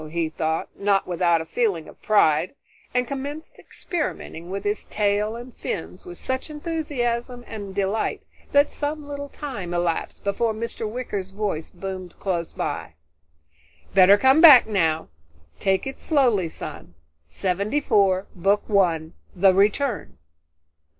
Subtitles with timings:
[0.09, 2.55] he thought, not without a feeling of pride,
[2.91, 9.07] and commenced experimenting with his tail and fins with such enthusiasm and delight that some
[9.07, 10.89] little time elapsed before Mr.
[10.89, 12.95] Wicker's voice boomed close by.
[13.93, 15.07] "Better come back now.
[15.59, 16.95] Take it slowly, son.
[17.23, 20.17] Seventy four, Book One: The Return."